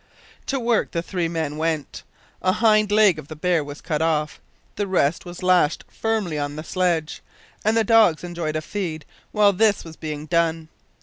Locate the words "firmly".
5.89-6.39